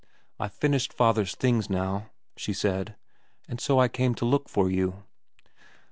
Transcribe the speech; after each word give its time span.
'I've 0.39 0.53
finished 0.55 0.93
father's 0.93 1.35
things 1.35 1.69
now,' 1.69 2.09
she 2.35 2.53
said,' 2.53 2.95
and 3.47 3.61
so 3.61 3.77
I 3.79 3.87
came 3.87 4.15
to 4.15 4.25
look 4.25 4.49
for 4.49 4.67
you.' 4.67 5.03